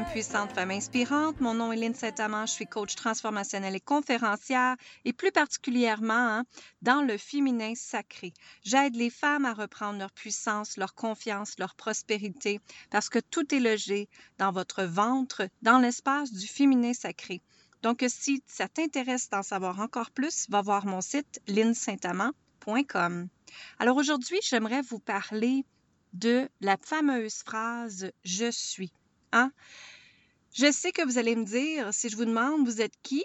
Femmes 0.00 0.12
puissantes, 0.12 0.52
Femmes 0.52 0.70
inspirantes. 0.70 1.40
Mon 1.40 1.52
nom 1.52 1.72
est 1.72 1.76
Lynne 1.76 1.94
Saint-Amand, 1.94 2.46
je 2.46 2.52
suis 2.52 2.66
coach 2.66 2.94
transformationnelle 2.94 3.76
et 3.76 3.80
conférencière 3.80 4.76
et 5.04 5.12
plus 5.12 5.30
particulièrement 5.30 6.38
hein, 6.38 6.44
dans 6.80 7.02
le 7.02 7.18
féminin 7.18 7.74
sacré. 7.74 8.32
J'aide 8.64 8.96
les 8.96 9.10
femmes 9.10 9.44
à 9.44 9.52
reprendre 9.52 9.98
leur 9.98 10.10
puissance, 10.12 10.78
leur 10.78 10.94
confiance, 10.94 11.58
leur 11.58 11.74
prospérité 11.74 12.60
parce 12.88 13.10
que 13.10 13.18
tout 13.18 13.54
est 13.54 13.60
logé 13.60 14.08
dans 14.38 14.52
votre 14.52 14.84
ventre, 14.84 15.46
dans 15.60 15.78
l'espace 15.78 16.32
du 16.32 16.46
féminin 16.46 16.94
sacré. 16.94 17.42
Donc, 17.82 18.02
si 18.08 18.42
ça 18.46 18.68
t'intéresse 18.68 19.28
d'en 19.28 19.42
savoir 19.42 19.80
encore 19.80 20.12
plus, 20.12 20.48
va 20.48 20.62
voir 20.62 20.86
mon 20.86 21.02
site 21.02 21.42
linsaintamant.com. 21.46 23.28
Alors 23.78 23.96
aujourd'hui, 23.98 24.38
j'aimerais 24.42 24.80
vous 24.80 25.00
parler 25.00 25.66
de 26.14 26.48
la 26.62 26.78
fameuse 26.78 27.42
phrase 27.42 28.10
Je 28.24 28.50
suis. 28.50 28.92
Hein? 29.32 29.52
Je 30.52 30.72
sais 30.72 30.90
que 30.90 31.06
vous 31.06 31.16
allez 31.18 31.36
me 31.36 31.44
dire, 31.44 31.94
si 31.94 32.08
je 32.08 32.16
vous 32.16 32.24
demande 32.24 32.66
vous 32.66 32.80
êtes 32.80 32.96
qui, 33.02 33.22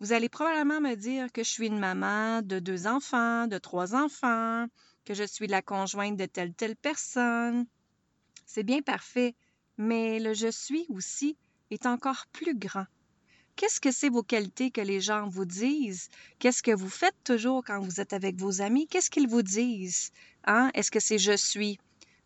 vous 0.00 0.12
allez 0.12 0.28
probablement 0.28 0.80
me 0.80 0.96
dire 0.96 1.30
que 1.32 1.44
je 1.44 1.48
suis 1.48 1.68
une 1.68 1.78
maman 1.78 2.42
de 2.42 2.58
deux 2.58 2.88
enfants, 2.88 3.46
de 3.46 3.58
trois 3.58 3.94
enfants, 3.94 4.66
que 5.04 5.14
je 5.14 5.22
suis 5.22 5.46
la 5.46 5.62
conjointe 5.62 6.16
de 6.16 6.26
telle 6.26 6.52
telle 6.54 6.74
personne. 6.74 7.64
C'est 8.44 8.64
bien 8.64 8.82
parfait, 8.82 9.36
mais 9.76 10.18
le 10.18 10.34
je 10.34 10.50
suis 10.50 10.84
aussi 10.88 11.36
est 11.70 11.86
encore 11.86 12.26
plus 12.32 12.56
grand. 12.56 12.86
Qu'est-ce 13.54 13.80
que 13.80 13.92
c'est 13.92 14.08
vos 14.08 14.24
qualités 14.24 14.72
que 14.72 14.80
les 14.80 15.00
gens 15.00 15.28
vous 15.28 15.44
disent? 15.44 16.08
Qu'est-ce 16.40 16.62
que 16.62 16.74
vous 16.74 16.90
faites 16.90 17.16
toujours 17.22 17.62
quand 17.64 17.80
vous 17.80 18.00
êtes 18.00 18.12
avec 18.12 18.36
vos 18.36 18.60
amis? 18.60 18.88
Qu'est-ce 18.88 19.10
qu'ils 19.10 19.28
vous 19.28 19.42
disent? 19.42 20.10
Hein? 20.44 20.72
Est-ce 20.74 20.90
que 20.90 21.00
c'est 21.00 21.18
je 21.18 21.36
suis 21.36 21.78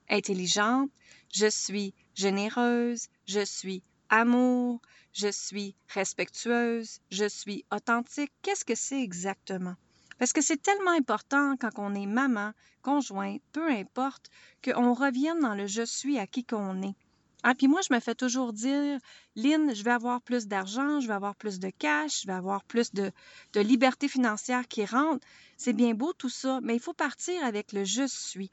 intelligente, 0.09 0.91
je 1.35 1.49
suis 1.49 1.93
généreuse, 2.15 3.09
je 3.27 3.45
suis 3.45 3.83
amour, 4.13 4.81
je 5.15 5.29
suis 5.29 5.75
respectueuse, 5.89 7.01
je 7.11 7.29
suis 7.29 7.65
authentique. 7.73 8.31
Qu'est-ce 8.43 8.65
que 8.65 8.75
c'est 8.75 9.03
exactement? 9.03 9.75
Parce 10.19 10.35
que 10.35 10.43
c'est 10.43 10.61
tellement 10.61 10.93
important 10.93 11.57
quand 11.57 11.71
on 11.79 11.95
est 11.95 12.07
maman, 12.07 12.53
conjoint, 12.83 13.39
peu 13.53 13.69
importe, 13.71 14.31
qu'on 14.63 14.93
revienne 14.93 15.41
dans 15.41 15.55
le 15.55 15.67
je 15.67 15.83
suis 15.83 16.19
à 16.19 16.27
qui 16.27 16.45
qu'on 16.45 16.83
est. 16.83 16.95
Ah, 17.43 17.55
puis 17.55 17.67
moi, 17.67 17.81
je 17.81 17.93
me 17.93 18.01
fais 18.01 18.15
toujours 18.15 18.53
dire, 18.53 19.01
Lynn, 19.35 19.75
je 19.75 19.83
vais 19.83 19.91
avoir 19.91 20.21
plus 20.21 20.47
d'argent, 20.47 21.01
je 21.01 21.09
vais 21.09 21.15
avoir 21.15 21.35
plus 21.35 21.59
de 21.59 21.71
cash, 21.71 22.21
je 22.23 22.27
vais 22.27 22.35
avoir 22.35 22.63
plus 22.65 22.93
de, 22.93 23.11
de 23.55 23.61
liberté 23.61 24.09
financière 24.09 24.69
qui 24.69 24.85
rentre. 24.85 25.27
C'est 25.57 25.73
bien 25.73 25.95
beau 25.95 26.13
tout 26.13 26.29
ça, 26.29 26.61
mais 26.63 26.77
il 26.77 26.81
faut 26.81 26.93
partir 26.93 27.43
avec 27.45 27.73
le 27.73 27.83
je 27.85 28.07
suis. 28.07 28.51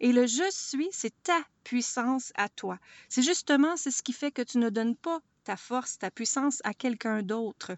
Et 0.00 0.12
le 0.12 0.26
je 0.26 0.48
suis, 0.50 0.88
c'est 0.92 1.22
ta 1.22 1.40
puissance 1.64 2.32
à 2.36 2.48
toi. 2.48 2.78
C'est 3.08 3.22
justement, 3.22 3.76
c'est 3.76 3.90
ce 3.90 4.02
qui 4.02 4.12
fait 4.12 4.30
que 4.30 4.42
tu 4.42 4.58
ne 4.58 4.70
donnes 4.70 4.96
pas 4.96 5.20
ta 5.44 5.56
force, 5.56 5.98
ta 5.98 6.10
puissance 6.10 6.60
à 6.64 6.74
quelqu'un 6.74 7.22
d'autre. 7.22 7.72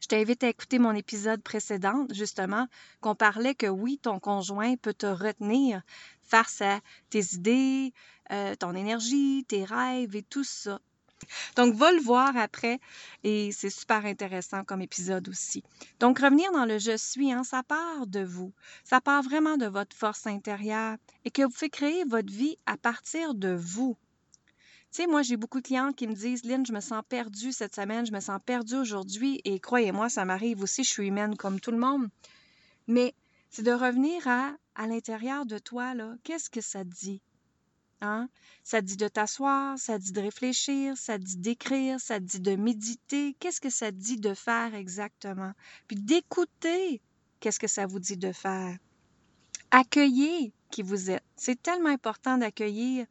Je 0.00 0.06
t'invite 0.06 0.42
à 0.44 0.48
écouter 0.48 0.78
mon 0.78 0.92
épisode 0.92 1.42
précédent, 1.42 2.06
justement, 2.10 2.66
qu'on 3.00 3.14
parlait 3.14 3.54
que 3.54 3.66
oui, 3.66 3.98
ton 3.98 4.18
conjoint 4.18 4.76
peut 4.76 4.94
te 4.94 5.06
retenir 5.06 5.82
face 6.22 6.62
à 6.62 6.80
tes 7.10 7.34
idées, 7.34 7.92
euh, 8.32 8.54
ton 8.54 8.74
énergie, 8.74 9.44
tes 9.46 9.64
rêves 9.64 10.16
et 10.16 10.22
tout 10.22 10.44
ça. 10.44 10.80
Donc, 11.56 11.74
va 11.74 11.92
le 11.92 12.00
voir 12.00 12.36
après 12.36 12.80
et 13.24 13.52
c'est 13.52 13.70
super 13.70 14.04
intéressant 14.06 14.64
comme 14.64 14.82
épisode 14.82 15.28
aussi. 15.28 15.62
Donc, 15.98 16.18
revenir 16.18 16.50
dans 16.52 16.64
le 16.64 16.78
je 16.78 16.96
suis, 16.96 17.32
hein, 17.32 17.44
ça 17.44 17.62
part 17.62 18.06
de 18.06 18.20
vous. 18.20 18.52
Ça 18.84 19.00
part 19.00 19.22
vraiment 19.22 19.56
de 19.56 19.66
votre 19.66 19.96
force 19.96 20.26
intérieure 20.26 20.96
et 21.24 21.30
que 21.30 21.42
vous 21.42 21.50
faites 21.50 21.72
créer 21.72 22.04
votre 22.04 22.32
vie 22.32 22.56
à 22.66 22.76
partir 22.76 23.34
de 23.34 23.54
vous. 23.54 23.96
Tu 24.92 25.02
sais, 25.02 25.06
moi, 25.06 25.22
j'ai 25.22 25.36
beaucoup 25.36 25.60
de 25.60 25.66
clients 25.66 25.92
qui 25.92 26.08
me 26.08 26.14
disent 26.14 26.44
Lynn, 26.44 26.66
je 26.66 26.72
me 26.72 26.80
sens 26.80 27.02
perdue 27.08 27.52
cette 27.52 27.76
semaine, 27.76 28.04
je 28.04 28.12
me 28.12 28.18
sens 28.18 28.40
perdue 28.44 28.74
aujourd'hui. 28.74 29.40
Et 29.44 29.60
croyez-moi, 29.60 30.08
ça 30.08 30.24
m'arrive 30.24 30.62
aussi, 30.62 30.82
je 30.82 30.90
suis 30.90 31.06
humaine 31.06 31.36
comme 31.36 31.60
tout 31.60 31.70
le 31.70 31.78
monde. 31.78 32.08
Mais 32.88 33.14
c'est 33.50 33.62
de 33.62 33.70
revenir 33.70 34.26
à, 34.26 34.56
l'intérieur 34.88 35.46
de 35.46 35.58
toi. 35.58 35.92
Qu'est-ce 36.24 36.50
que 36.50 36.60
ça 36.60 36.82
dit? 36.82 37.20
Hein? 38.00 38.28
Ça 38.62 38.80
dit 38.80 38.96
de 38.96 39.08
t'asseoir, 39.08 39.78
ça 39.78 39.98
dit 39.98 40.12
de 40.12 40.20
réfléchir, 40.20 40.96
ça 40.96 41.18
dit 41.18 41.36
d'écrire, 41.36 42.00
ça 42.00 42.18
dit 42.18 42.40
de 42.40 42.56
méditer. 42.56 43.36
Qu'est-ce 43.40 43.60
que 43.60 43.70
ça 43.70 43.90
dit 43.90 44.18
de 44.18 44.34
faire 44.34 44.74
exactement? 44.74 45.52
Puis 45.86 45.96
d'écouter 45.96 47.02
qu'est-ce 47.40 47.58
que 47.58 47.66
ça 47.66 47.86
vous 47.86 47.98
dit 47.98 48.16
de 48.16 48.32
faire? 48.32 48.76
Accueillir 49.70 50.50
qui 50.70 50.82
vous 50.82 51.10
êtes. 51.10 51.24
C'est 51.36 51.60
tellement 51.60 51.88
important 51.88 52.38
d'accueillir. 52.38 53.06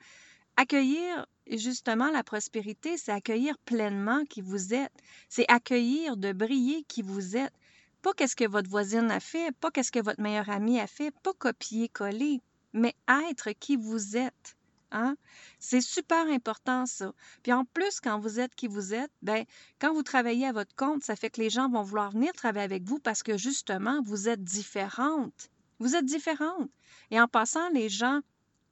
Accueillir 0.55 1.25
justement 1.47 2.09
la 2.11 2.23
prospérité, 2.23 2.97
c'est 2.97 3.11
accueillir 3.11 3.57
pleinement 3.59 4.25
qui 4.25 4.41
vous 4.41 4.73
êtes. 4.73 4.93
C'est 5.29 5.49
accueillir 5.49 6.17
de 6.17 6.31
briller 6.31 6.83
qui 6.87 7.01
vous 7.01 7.35
êtes. 7.35 7.53
Pas 8.01 8.13
qu'est-ce 8.13 8.35
que 8.35 8.47
votre 8.47 8.69
voisine 8.69 9.11
a 9.11 9.19
fait, 9.19 9.53
pas 9.57 9.71
qu'est-ce 9.71 9.91
que 9.91 10.01
votre 10.01 10.21
meilleur 10.21 10.49
ami 10.49 10.79
a 10.79 10.87
fait, 10.87 11.11
pas 11.23 11.33
copier-coller, 11.33 12.41
mais 12.71 12.95
être 13.29 13.51
qui 13.51 13.75
vous 13.75 14.15
êtes. 14.15 14.57
Hein? 14.91 15.15
C'est 15.59 15.81
super 15.81 16.27
important, 16.27 16.85
ça. 16.85 17.13
Puis 17.43 17.53
en 17.53 17.65
plus, 17.65 17.99
quand 17.99 18.19
vous 18.19 18.39
êtes 18.39 18.55
qui 18.55 18.67
vous 18.67 18.93
êtes, 18.93 19.11
ben, 19.21 19.45
quand 19.79 19.93
vous 19.93 20.03
travaillez 20.03 20.47
à 20.47 20.51
votre 20.51 20.75
compte, 20.75 21.03
ça 21.03 21.15
fait 21.15 21.29
que 21.29 21.41
les 21.41 21.49
gens 21.49 21.69
vont 21.69 21.83
vouloir 21.83 22.11
venir 22.11 22.31
travailler 22.33 22.65
avec 22.65 22.83
vous 22.83 22.99
parce 22.99 23.23
que 23.23 23.37
justement, 23.37 24.01
vous 24.03 24.29
êtes 24.29 24.43
différente. 24.43 25.49
Vous 25.79 25.95
êtes 25.95 26.05
différente. 26.05 26.69
Et 27.11 27.21
en 27.21 27.27
passant, 27.27 27.69
les 27.69 27.89
gens 27.89 28.21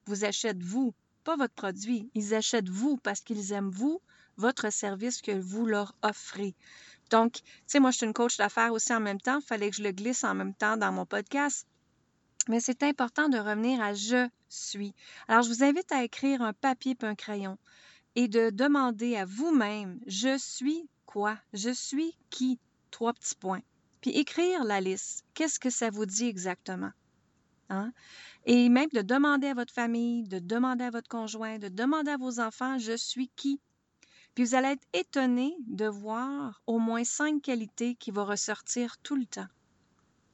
vous 0.06 0.26
achètent 0.26 0.64
vous, 0.64 0.94
pas 1.24 1.36
votre 1.36 1.54
produit. 1.54 2.10
Ils 2.16 2.34
achètent 2.34 2.70
vous 2.70 2.98
parce 2.98 3.22
qu'ils 3.22 3.52
aiment 3.52 3.70
vous, 3.70 4.02
votre 4.38 4.72
service 4.72 5.22
que 5.22 5.32
vous 5.32 5.66
leur 5.66 5.96
offrez. 6.02 6.56
Donc, 7.10 7.34
tu 7.34 7.44
sais, 7.68 7.80
moi, 7.80 7.92
je 7.92 7.98
suis 7.98 8.06
une 8.06 8.14
coach 8.14 8.38
d'affaires 8.38 8.74
aussi 8.74 8.94
en 8.94 9.00
même 9.00 9.22
temps. 9.22 9.40
Il 9.40 9.46
fallait 9.46 9.70
que 9.70 9.76
je 9.76 9.84
le 9.84 9.92
glisse 9.92 10.24
en 10.24 10.34
même 10.34 10.54
temps 10.54 10.78
dans 10.78 10.92
mon 10.92 11.06
podcast. 11.06 11.66
Mais 12.48 12.60
c'est 12.60 12.84
important 12.84 13.30
de 13.30 13.38
revenir 13.38 13.82
à 13.82 13.94
je 13.94 14.28
suis. 14.50 14.94
Alors, 15.28 15.44
je 15.44 15.50
vous 15.50 15.64
invite 15.64 15.92
à 15.92 16.04
écrire 16.04 16.42
un 16.42 16.54
papier 16.54 16.96
et 17.02 17.06
un 17.06 17.16
crayon 17.16 17.58
et 18.16 18.28
de 18.28 18.50
demander 18.50 19.16
à 19.16 19.26
vous-même 19.26 20.00
je 20.08 20.38
suis 20.38 20.90
quoi? 21.06 21.38
Je 21.54 21.70
suis 21.70 22.16
qui? 22.30 22.60
Trois 22.90 23.14
petits 23.14 23.36
points. 23.36 23.62
Puis 24.02 24.12
écrire 24.12 24.64
la 24.64 24.82
liste. 24.82 25.24
Qu'est-ce 25.34 25.60
que 25.60 25.70
ça 25.70 25.90
vous 25.90 26.06
dit 26.06 26.26
exactement? 26.26 26.92
Hein? 27.70 27.92
Et 28.46 28.70
même 28.70 28.90
de 28.94 29.02
demander 29.02 29.48
à 29.48 29.54
votre 29.54 29.74
famille, 29.74 30.28
de 30.28 30.40
demander 30.40 30.86
à 30.86 30.90
votre 30.90 31.10
conjoint, 31.10 31.60
de 31.60 31.68
demander 31.68 32.12
à 32.12 32.18
vos 32.18 32.40
enfants 32.40 32.78
je 32.78 32.96
suis 32.96 33.30
qui? 33.36 33.60
Puis 34.34 34.46
vous 34.46 34.56
allez 34.56 34.70
être 34.70 34.88
étonné 34.94 35.56
de 35.68 35.88
voir 35.88 36.62
au 36.68 36.80
moins 36.80 37.04
cinq 37.04 37.42
qualités 37.42 37.96
qui 37.96 38.12
vont 38.12 38.26
ressortir 38.26 38.98
tout 39.00 39.16
le 39.16 39.26
temps. 39.26 39.48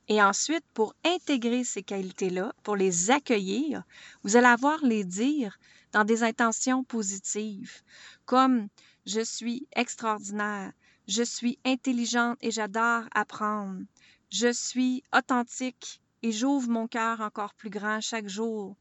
Et 0.09 0.21
ensuite, 0.21 0.65
pour 0.73 0.93
intégrer 1.05 1.63
ces 1.63 1.83
qualités-là, 1.83 2.53
pour 2.63 2.75
les 2.75 3.09
accueillir, 3.09 3.83
vous 4.23 4.35
allez 4.35 4.47
avoir 4.47 4.83
les 4.83 5.03
dire 5.03 5.57
dans 5.91 6.03
des 6.03 6.23
intentions 6.23 6.83
positives, 6.83 7.81
comme 8.25 8.67
je 9.05 9.21
suis 9.21 9.67
extraordinaire, 9.75 10.73
je 11.07 11.23
suis 11.23 11.57
intelligente 11.65 12.37
et 12.41 12.51
j'adore 12.51 13.03
apprendre, 13.13 13.81
je 14.29 14.51
suis 14.51 15.03
authentique 15.15 16.01
et 16.21 16.31
j'ouvre 16.31 16.69
mon 16.69 16.87
cœur 16.87 17.21
encore 17.21 17.53
plus 17.53 17.69
grand 17.69 18.01
chaque 18.01 18.27
jour, 18.27 18.75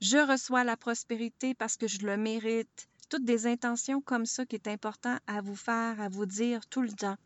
je 0.00 0.18
reçois 0.18 0.62
la 0.62 0.76
prospérité 0.76 1.54
parce 1.54 1.76
que 1.76 1.88
je 1.88 2.06
le 2.06 2.16
mérite. 2.16 2.88
Toutes 3.08 3.24
des 3.24 3.46
intentions 3.46 4.00
comme 4.00 4.26
ça 4.26 4.46
qui 4.46 4.54
est 4.54 4.68
important 4.68 5.16
à 5.26 5.40
vous 5.40 5.56
faire, 5.56 6.00
à 6.00 6.08
vous 6.08 6.26
dire 6.26 6.66
tout 6.68 6.82
le 6.82 6.92
temps. 6.92 7.16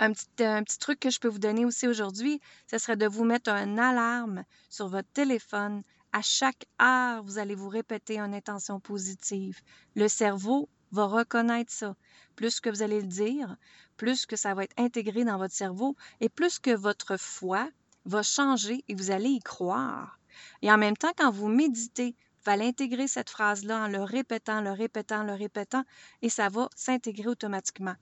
Un 0.00 0.12
petit, 0.12 0.44
un 0.44 0.62
petit 0.62 0.78
truc 0.78 1.00
que 1.00 1.10
je 1.10 1.18
peux 1.18 1.28
vous 1.28 1.40
donner 1.40 1.64
aussi 1.64 1.88
aujourd'hui, 1.88 2.40
ce 2.70 2.78
serait 2.78 2.96
de 2.96 3.06
vous 3.06 3.24
mettre 3.24 3.50
un 3.50 3.78
alarme 3.78 4.44
sur 4.70 4.86
votre 4.86 5.08
téléphone. 5.12 5.82
À 6.12 6.22
chaque 6.22 6.66
heure, 6.80 7.24
vous 7.24 7.38
allez 7.38 7.56
vous 7.56 7.68
répéter 7.68 8.18
une 8.18 8.32
intention 8.32 8.78
positive. 8.78 9.60
Le 9.96 10.06
cerveau 10.06 10.68
va 10.92 11.06
reconnaître 11.06 11.72
ça. 11.72 11.96
Plus 12.36 12.60
que 12.60 12.70
vous 12.70 12.82
allez 12.82 13.00
le 13.00 13.08
dire, 13.08 13.56
plus 13.96 14.24
que 14.24 14.36
ça 14.36 14.54
va 14.54 14.64
être 14.64 14.78
intégré 14.78 15.24
dans 15.24 15.36
votre 15.36 15.54
cerveau 15.54 15.96
et 16.20 16.28
plus 16.28 16.60
que 16.60 16.70
votre 16.70 17.16
foi 17.16 17.68
va 18.04 18.22
changer 18.22 18.84
et 18.86 18.94
vous 18.94 19.10
allez 19.10 19.30
y 19.30 19.40
croire. 19.40 20.20
Et 20.62 20.70
en 20.70 20.78
même 20.78 20.96
temps, 20.96 21.12
quand 21.16 21.32
vous 21.32 21.48
méditez, 21.48 22.14
vous 22.44 22.52
allez 22.52 22.68
intégrer 22.68 23.08
cette 23.08 23.30
phrase-là 23.30 23.84
en 23.84 23.88
le 23.88 24.02
répétant, 24.02 24.60
le 24.60 24.70
répétant, 24.70 25.24
le 25.24 25.34
répétant, 25.34 25.82
et 26.22 26.28
ça 26.28 26.48
va 26.48 26.68
s'intégrer 26.76 27.26
automatiquement. 27.26 27.96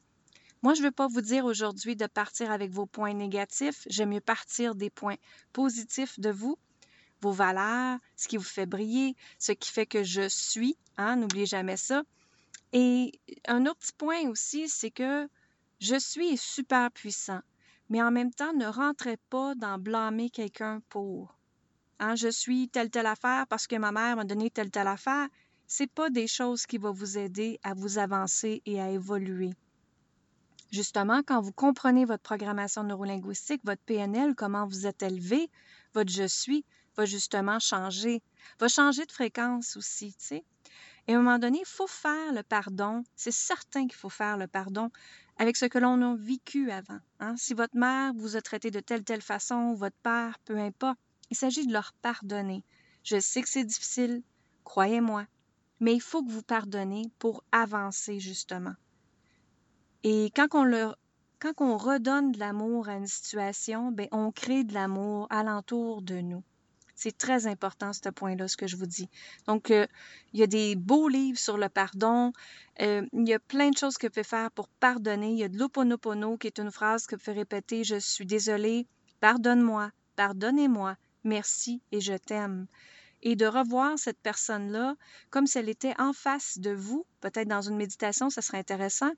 Moi, 0.66 0.74
je 0.74 0.80
ne 0.80 0.86
veux 0.86 0.92
pas 0.92 1.06
vous 1.06 1.20
dire 1.20 1.44
aujourd'hui 1.44 1.94
de 1.94 2.06
partir 2.08 2.50
avec 2.50 2.72
vos 2.72 2.86
points 2.86 3.14
négatifs. 3.14 3.86
J'aime 3.88 4.08
mieux 4.10 4.20
partir 4.20 4.74
des 4.74 4.90
points 4.90 5.14
positifs 5.52 6.18
de 6.18 6.30
vous, 6.30 6.58
vos 7.20 7.30
valeurs, 7.30 8.00
ce 8.16 8.26
qui 8.26 8.36
vous 8.36 8.42
fait 8.42 8.66
briller, 8.66 9.14
ce 9.38 9.52
qui 9.52 9.70
fait 9.70 9.86
que 9.86 10.02
je 10.02 10.28
suis. 10.28 10.76
Hein, 10.96 11.14
N'oubliez 11.18 11.46
jamais 11.46 11.76
ça. 11.76 12.02
Et 12.72 13.12
un 13.46 13.64
autre 13.66 13.78
petit 13.78 13.92
point 13.96 14.28
aussi, 14.28 14.68
c'est 14.68 14.90
que 14.90 15.28
je 15.78 15.94
suis 15.94 16.36
super 16.36 16.90
puissant, 16.90 17.42
mais 17.88 18.02
en 18.02 18.10
même 18.10 18.32
temps, 18.34 18.52
ne 18.52 18.66
rentrez 18.66 19.18
pas 19.30 19.54
dans 19.54 19.78
blâmer 19.78 20.30
quelqu'un 20.30 20.82
pour. 20.88 21.36
Hein, 22.00 22.16
je 22.16 22.26
suis 22.26 22.68
telle 22.70 22.90
telle 22.90 23.06
affaire 23.06 23.46
parce 23.46 23.68
que 23.68 23.76
ma 23.76 23.92
mère 23.92 24.16
m'a 24.16 24.24
donné 24.24 24.50
telle 24.50 24.72
telle 24.72 24.88
affaire. 24.88 25.28
c'est 25.68 25.86
pas 25.86 26.10
des 26.10 26.26
choses 26.26 26.66
qui 26.66 26.78
vont 26.78 26.90
vous 26.90 27.18
aider 27.18 27.60
à 27.62 27.72
vous 27.72 27.98
avancer 27.98 28.62
et 28.66 28.80
à 28.80 28.90
évoluer. 28.90 29.52
Justement, 30.70 31.22
quand 31.22 31.40
vous 31.40 31.52
comprenez 31.52 32.04
votre 32.04 32.22
programmation 32.22 32.82
neurolinguistique, 32.82 33.60
votre 33.64 33.82
PNL, 33.82 34.34
comment 34.34 34.66
vous 34.66 34.86
êtes 34.86 35.02
élevé, 35.02 35.48
votre 35.94 36.10
je 36.10 36.26
suis 36.26 36.64
va 36.96 37.04
justement 37.04 37.58
changer, 37.58 38.22
va 38.58 38.68
changer 38.68 39.04
de 39.04 39.12
fréquence 39.12 39.76
aussi, 39.76 40.14
tu 40.18 40.26
sais. 40.26 40.44
Et 41.08 41.14
à 41.14 41.18
un 41.18 41.22
moment 41.22 41.38
donné, 41.38 41.60
il 41.60 41.66
faut 41.66 41.86
faire 41.86 42.32
le 42.32 42.42
pardon. 42.42 43.04
C'est 43.14 43.32
certain 43.32 43.86
qu'il 43.86 43.94
faut 43.96 44.08
faire 44.08 44.36
le 44.36 44.48
pardon 44.48 44.90
avec 45.38 45.56
ce 45.56 45.66
que 45.66 45.78
l'on 45.78 46.00
a 46.02 46.16
vécu 46.16 46.70
avant. 46.70 46.98
Hein. 47.20 47.36
Si 47.36 47.54
votre 47.54 47.76
mère 47.76 48.12
vous 48.14 48.36
a 48.36 48.42
traité 48.42 48.70
de 48.70 48.80
telle 48.80 49.04
telle 49.04 49.22
façon, 49.22 49.74
votre 49.74 49.96
père, 50.02 50.38
peu 50.44 50.58
importe, 50.58 50.98
il 51.30 51.36
s'agit 51.36 51.66
de 51.66 51.72
leur 51.72 51.92
pardonner. 52.02 52.64
Je 53.04 53.20
sais 53.20 53.42
que 53.42 53.48
c'est 53.48 53.64
difficile, 53.64 54.22
croyez-moi, 54.64 55.26
mais 55.78 55.94
il 55.94 56.00
faut 56.00 56.24
que 56.24 56.30
vous 56.30 56.42
pardonnez 56.42 57.10
pour 57.18 57.44
avancer 57.52 58.18
justement. 58.18 58.74
Et 60.08 60.30
quand 60.36 60.46
on, 60.52 60.62
leur, 60.62 60.96
quand 61.40 61.54
on 61.58 61.76
redonne 61.76 62.30
de 62.30 62.38
l'amour 62.38 62.88
à 62.88 62.94
une 62.94 63.08
situation, 63.08 63.90
ben, 63.90 64.06
on 64.12 64.30
crée 64.30 64.62
de 64.62 64.72
l'amour 64.72 65.26
alentour 65.30 66.00
de 66.00 66.20
nous. 66.20 66.44
C'est 66.94 67.18
très 67.18 67.48
important, 67.48 67.92
ce 67.92 68.08
point-là, 68.10 68.46
ce 68.46 68.56
que 68.56 68.68
je 68.68 68.76
vous 68.76 68.86
dis. 68.86 69.08
Donc, 69.48 69.72
euh, 69.72 69.84
il 70.32 70.38
y 70.38 70.44
a 70.44 70.46
des 70.46 70.76
beaux 70.76 71.08
livres 71.08 71.40
sur 71.40 71.58
le 71.58 71.68
pardon. 71.68 72.32
Euh, 72.80 73.04
il 73.14 73.28
y 73.28 73.34
a 73.34 73.40
plein 73.40 73.70
de 73.70 73.76
choses 73.76 73.98
que 73.98 74.06
vous 74.06 74.12
pouvez 74.12 74.22
faire 74.22 74.52
pour 74.52 74.68
pardonner. 74.68 75.32
Il 75.32 75.38
y 75.38 75.42
a 75.42 75.48
de 75.48 75.58
l'oponopono, 75.58 76.36
qui 76.36 76.46
est 76.46 76.60
une 76.60 76.70
phrase 76.70 77.08
que 77.08 77.16
vous 77.16 77.22
pouvez 77.24 77.38
répéter 77.38 77.82
Je 77.82 77.96
suis 77.96 78.26
désolé, 78.26 78.86
pardonne-moi, 79.18 79.90
pardonnez-moi, 80.14 80.94
merci 81.24 81.82
et 81.90 82.00
je 82.00 82.14
t'aime. 82.14 82.68
Et 83.24 83.34
de 83.34 83.46
revoir 83.46 83.98
cette 83.98 84.20
personne-là 84.20 84.94
comme 85.30 85.48
si 85.48 85.58
elle 85.58 85.68
était 85.68 86.00
en 86.00 86.12
face 86.12 86.58
de 86.60 86.70
vous, 86.70 87.04
peut-être 87.20 87.48
dans 87.48 87.62
une 87.62 87.76
méditation, 87.76 88.30
ça 88.30 88.40
serait 88.40 88.58
intéressant 88.58 89.10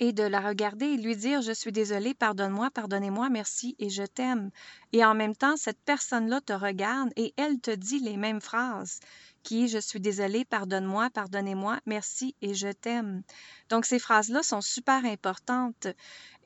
et 0.00 0.12
de 0.12 0.22
la 0.22 0.40
regarder 0.40 0.86
et 0.86 0.96
lui 0.96 1.14
dire 1.14 1.42
Je 1.42 1.52
suis 1.52 1.70
désolée, 1.72 2.14
pardonne-moi, 2.14 2.70
pardonnez-moi, 2.70 3.28
merci 3.28 3.76
et 3.78 3.90
je 3.90 4.02
t'aime. 4.02 4.50
Et 4.92 5.04
en 5.04 5.14
même 5.14 5.36
temps, 5.36 5.56
cette 5.56 5.80
personne-là 5.84 6.40
te 6.40 6.54
regarde 6.54 7.10
et 7.16 7.32
elle 7.36 7.60
te 7.60 7.70
dit 7.70 8.00
les 8.00 8.16
mêmes 8.16 8.40
phrases 8.40 8.98
qui 9.42 9.68
Je 9.68 9.78
suis 9.78 10.00
désolée, 10.00 10.44
pardonne-moi, 10.44 11.10
pardonnez-moi, 11.10 11.78
merci 11.86 12.34
et 12.40 12.54
je 12.54 12.68
t'aime. 12.68 13.22
Donc, 13.68 13.84
ces 13.84 13.98
phrases-là 13.98 14.42
sont 14.42 14.62
super 14.62 15.04
importantes 15.04 15.86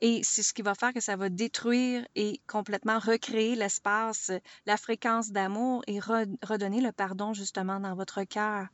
et 0.01 0.21
c'est 0.23 0.43
ce 0.43 0.53
qui 0.53 0.61
va 0.61 0.75
faire 0.75 0.93
que 0.93 1.01
ça 1.01 1.15
va 1.15 1.29
détruire 1.29 2.05
et 2.15 2.41
complètement 2.47 2.99
recréer 2.99 3.55
l'espace, 3.55 4.31
la 4.65 4.77
fréquence 4.77 5.31
d'amour 5.31 5.81
et 5.87 5.99
redonner 5.99 6.81
le 6.81 6.91
pardon 6.91 7.33
justement 7.33 7.79
dans 7.79 7.95
votre 7.95 8.23
cœur. 8.25 8.67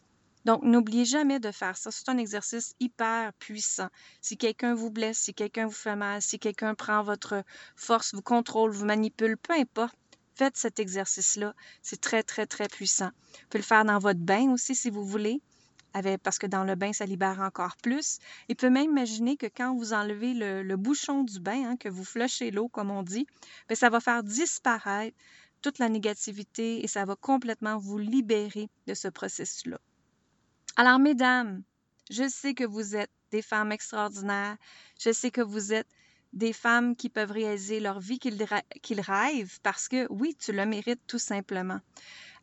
Donc, 0.45 0.63
n'oubliez 0.63 1.05
jamais 1.05 1.39
de 1.39 1.51
faire 1.51 1.77
ça. 1.77 1.91
C'est 1.91 2.09
un 2.09 2.17
exercice 2.17 2.73
hyper 2.79 3.31
puissant. 3.33 3.89
Si 4.21 4.37
quelqu'un 4.37 4.73
vous 4.73 4.89
blesse, 4.89 5.19
si 5.19 5.33
quelqu'un 5.33 5.67
vous 5.67 5.71
fait 5.71 5.95
mal, 5.95 6.21
si 6.21 6.39
quelqu'un 6.39 6.73
prend 6.73 7.03
votre 7.03 7.43
force, 7.75 8.13
vous 8.13 8.23
contrôle, 8.23 8.71
vous 8.71 8.85
manipule, 8.85 9.37
peu 9.37 9.53
importe, 9.53 9.95
faites 10.35 10.57
cet 10.57 10.79
exercice-là. 10.79 11.53
C'est 11.83 12.01
très, 12.01 12.23
très, 12.23 12.47
très 12.47 12.67
puissant. 12.67 13.11
Vous 13.33 13.47
pouvez 13.49 13.61
le 13.61 13.65
faire 13.65 13.85
dans 13.85 13.99
votre 13.99 14.19
bain 14.19 14.51
aussi 14.51 14.75
si 14.75 14.89
vous 14.89 15.05
voulez. 15.05 15.41
parce 16.23 16.39
que 16.39 16.47
dans 16.47 16.63
le 16.63 16.75
bain, 16.75 16.93
ça 16.93 17.05
libère 17.05 17.39
encore 17.41 17.77
plus. 17.77 18.17
Et 18.49 18.55
peut 18.55 18.71
même 18.71 18.89
imaginer 18.89 19.37
que 19.37 19.45
quand 19.45 19.75
vous 19.75 19.93
enlevez 19.93 20.33
le, 20.33 20.75
bouchon 20.75 21.23
du 21.23 21.39
bain, 21.39 21.71
hein, 21.71 21.77
que 21.77 21.89
vous 21.89 22.05
flushez 22.05 22.49
l'eau, 22.49 22.67
comme 22.69 22.89
on 22.89 23.03
dit, 23.03 23.27
bien, 23.67 23.75
ça 23.75 23.89
va 23.89 23.99
faire 23.99 24.23
disparaître 24.23 25.15
toute 25.61 25.77
la 25.77 25.89
négativité 25.89 26.83
et 26.83 26.87
ça 26.87 27.05
va 27.05 27.15
complètement 27.15 27.77
vous 27.77 27.99
libérer 27.99 28.69
de 28.87 28.95
ce 28.95 29.07
processus-là. 29.09 29.79
Alors, 30.77 30.99
mesdames, 30.99 31.63
je 32.09 32.27
sais 32.27 32.53
que 32.53 32.63
vous 32.63 32.95
êtes 32.95 33.11
des 33.31 33.41
femmes 33.41 33.71
extraordinaires. 33.71 34.57
Je 34.99 35.11
sais 35.11 35.31
que 35.31 35.41
vous 35.41 35.73
êtes 35.73 35.87
des 36.33 36.53
femmes 36.53 36.95
qui 36.95 37.09
peuvent 37.09 37.31
réaliser 37.31 37.79
leur 37.79 37.99
vie 37.99 38.19
qu'ils 38.19 39.01
rêvent 39.01 39.59
parce 39.63 39.87
que 39.87 40.07
oui, 40.09 40.35
tu 40.39 40.53
le 40.53 40.65
mérites 40.65 41.05
tout 41.07 41.19
simplement. 41.19 41.79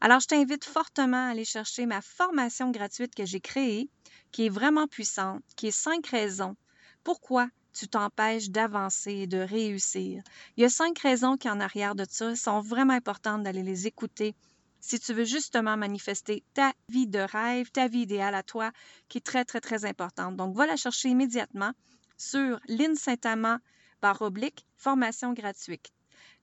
Alors, 0.00 0.20
je 0.20 0.26
t'invite 0.26 0.64
fortement 0.64 1.28
à 1.28 1.30
aller 1.30 1.44
chercher 1.44 1.86
ma 1.86 2.02
formation 2.02 2.70
gratuite 2.70 3.14
que 3.14 3.25
j'ai 3.26 3.40
créée, 3.40 3.88
qui 4.30 4.46
est 4.46 4.50
vraiment 4.50 4.86
puissante, 4.86 5.42
qui 5.56 5.69
est 5.69 5.70
cinq 5.70 6.06
raisons. 6.08 6.56
Pourquoi 7.04 7.48
tu 7.72 7.88
t'empêches 7.88 8.50
d'avancer 8.50 9.12
et 9.12 9.26
de 9.26 9.38
réussir? 9.38 10.22
Il 10.56 10.62
y 10.62 10.66
a 10.66 10.70
cinq 10.70 10.98
raisons 10.98 11.36
qui 11.36 11.48
en 11.48 11.60
arrière 11.60 11.94
de 11.94 12.04
ça 12.08 12.36
sont 12.36 12.60
vraiment 12.60 12.92
importantes 12.94 13.42
d'aller 13.42 13.62
les 13.62 13.86
écouter 13.86 14.34
si 14.80 15.00
tu 15.00 15.12
veux 15.12 15.25
justement 15.25 15.76
manifester 15.76 16.44
ta 16.54 16.72
vie 16.88 17.06
de 17.06 17.19
rêve, 17.19 17.70
ta 17.70 17.88
vie 17.88 18.00
idéale 18.00 18.34
à 18.34 18.42
toi, 18.42 18.72
qui 19.08 19.19
est 19.19 19.22
très, 19.22 19.44
très, 19.44 19.60
très 19.60 19.84
importante. 19.84 20.36
Donc, 20.36 20.56
va 20.56 20.66
la 20.66 20.76
chercher 20.76 21.08
immédiatement 21.08 21.72
sur 22.16 22.60
l'INSAINTAMAN 22.69 23.58
barre 24.00 24.22
oblique, 24.22 24.66
formation 24.76 25.32
gratuite. 25.32 25.92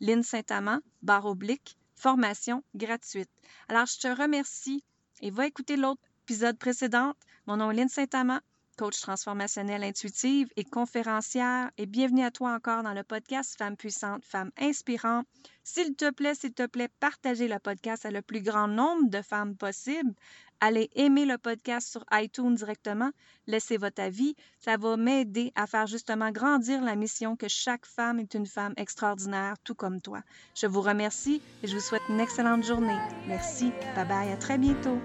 l'INSAINTAMAN 0.01 0.81
barre 1.01 1.25
oblique, 1.25 1.77
formation 1.95 2.63
gratuite. 2.75 3.29
Alors, 3.69 3.85
je 3.85 3.99
te 3.99 4.07
remercie 4.07 4.83
et 5.21 5.31
va 5.31 5.47
écouter 5.47 5.77
l'autre 5.77 6.01
épisode 6.23 6.57
précédent. 6.57 7.13
Mon 7.47 7.57
nom 7.57 7.71
est 7.71 7.75
Lynn 7.75 7.89
Saint-Amand 7.89 8.39
coach 8.75 8.99
transformationnelle 9.01 9.83
intuitive 9.83 10.49
et 10.55 10.63
conférencière. 10.63 11.71
Et 11.77 11.85
bienvenue 11.85 12.23
à 12.23 12.31
toi 12.31 12.53
encore 12.53 12.83
dans 12.83 12.93
le 12.93 13.03
podcast 13.03 13.55
Femmes 13.57 13.77
puissantes, 13.77 14.23
Femmes 14.23 14.51
inspirantes. 14.59 15.25
S'il 15.63 15.95
te 15.95 16.11
plaît, 16.11 16.35
s'il 16.35 16.53
te 16.53 16.65
plaît, 16.67 16.89
partagez 16.99 17.47
le 17.47 17.59
podcast 17.59 18.05
à 18.05 18.11
le 18.11 18.21
plus 18.21 18.41
grand 18.41 18.67
nombre 18.67 19.09
de 19.09 19.21
femmes 19.21 19.55
possible. 19.55 20.13
Allez 20.61 20.89
aimer 20.95 21.25
le 21.25 21.37
podcast 21.37 21.89
sur 21.89 22.05
iTunes 22.13 22.55
directement. 22.55 23.11
Laissez 23.47 23.77
votre 23.77 24.01
avis. 24.01 24.35
Ça 24.59 24.77
va 24.77 24.95
m'aider 24.95 25.51
à 25.55 25.67
faire 25.67 25.87
justement 25.87 26.31
grandir 26.31 26.81
la 26.81 26.95
mission 26.95 27.35
que 27.35 27.47
chaque 27.47 27.85
femme 27.85 28.19
est 28.19 28.33
une 28.33 28.45
femme 28.45 28.73
extraordinaire, 28.77 29.55
tout 29.63 29.75
comme 29.75 30.01
toi. 30.01 30.21
Je 30.55 30.67
vous 30.67 30.81
remercie 30.81 31.41
et 31.61 31.67
je 31.67 31.75
vous 31.75 31.81
souhaite 31.81 32.03
une 32.09 32.19
excellente 32.19 32.63
journée. 32.63 32.97
Merci. 33.27 33.71
Bye 33.95 34.07
bye. 34.07 34.31
À 34.31 34.37
très 34.37 34.57
bientôt. 34.57 34.99